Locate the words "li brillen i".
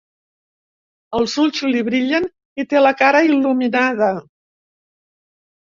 1.75-2.67